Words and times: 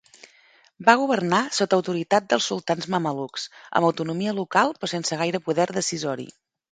Va 0.85 0.93
governar 0.99 1.41
sota 1.57 1.77
autoritat 1.81 2.25
dels 2.33 2.47
sultans 2.51 2.87
mamelucs, 2.93 3.45
amb 3.81 3.89
autonomia 3.89 4.33
local 4.39 4.73
però 4.79 4.89
sense 4.95 5.21
gaire 5.21 5.43
poder 5.51 5.67
decisori. 5.79 6.27